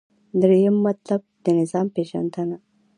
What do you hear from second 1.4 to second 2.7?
د نظام پیژندنه